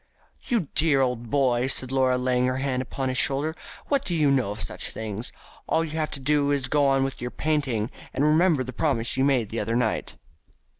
"You 0.45 0.61
dear 0.73 0.99
old 1.01 1.29
boy!" 1.29 1.67
said 1.67 1.91
Laura, 1.91 2.17
laying 2.17 2.47
her 2.47 2.57
hand 2.57 2.81
upon 2.81 3.09
his 3.09 3.19
shoulder, 3.19 3.55
"what 3.85 4.03
do 4.03 4.15
you 4.15 4.31
know 4.31 4.49
of 4.49 4.63
such 4.63 4.89
things? 4.89 5.31
All 5.69 5.83
you 5.83 5.91
have 5.91 6.09
to 6.09 6.19
do 6.19 6.49
is 6.49 6.63
to 6.63 6.69
go 6.71 6.87
on 6.87 7.03
with 7.03 7.21
your 7.21 7.29
painting, 7.29 7.91
and 8.11 8.23
to 8.23 8.27
remember 8.27 8.63
the 8.63 8.73
promise 8.73 9.15
you 9.15 9.23
made 9.23 9.49
the 9.49 9.59
other 9.59 9.75
night." 9.75 10.15